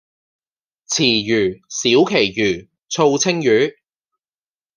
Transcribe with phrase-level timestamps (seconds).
[0.87, 3.75] 池魚，小鰭魚，醋鯖魚